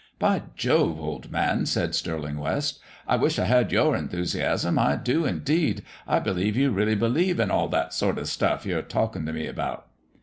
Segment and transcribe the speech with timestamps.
[0.17, 0.99] "By Jove!
[0.99, 5.83] old man," said Stirling West, "I wish I had your enthusiasm I do, indeed.
[6.07, 9.45] I believe you really believe in all that sort of stuff you're talking to me
[9.45, 9.85] about."